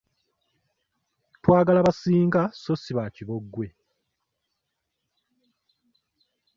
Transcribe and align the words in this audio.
Twagala 1.41 1.85
basinga 1.87 2.41
so 2.61 2.71
si 2.81 2.91
ba 2.97 3.05
kibogwe. 3.15 3.67